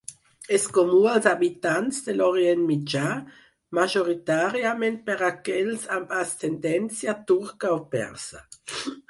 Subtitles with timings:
[0.57, 3.03] És comú als habitants de l'Orient Mitjà,
[3.81, 8.45] majoritàriament per aquells amb ascendència turca o persa.